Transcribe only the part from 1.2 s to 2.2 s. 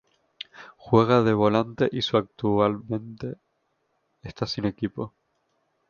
de volante y su